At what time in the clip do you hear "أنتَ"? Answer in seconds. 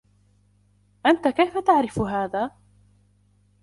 1.05-1.27